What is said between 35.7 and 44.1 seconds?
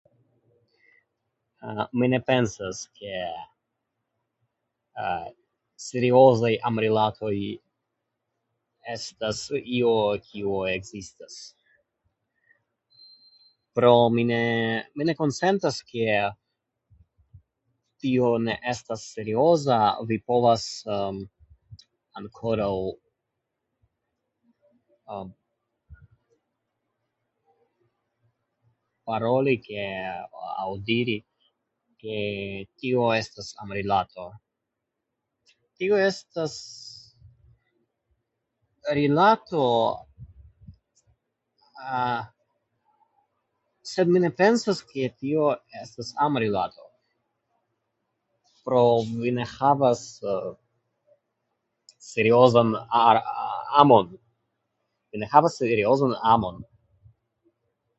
kiu estas rilato sed